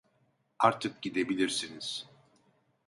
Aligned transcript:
Artık 0.59 1.01
gidebilirsiniz. 1.01 2.09